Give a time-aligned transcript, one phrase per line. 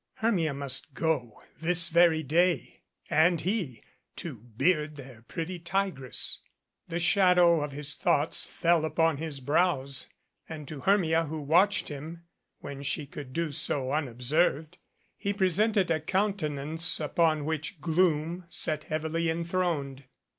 [0.15, 3.83] Hermia must go this very day and he
[4.15, 6.39] to beard their pretty tigress.
[6.87, 10.07] The shadow of his thoughts fell upon his brows,
[10.49, 12.23] and to Hermia, who watched him,
[12.61, 14.79] when she could do so unob served,
[15.17, 20.05] he presented a countenance upon which gloom sat heavily enthroned.